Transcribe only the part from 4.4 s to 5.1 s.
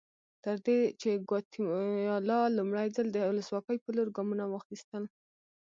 واخیستل.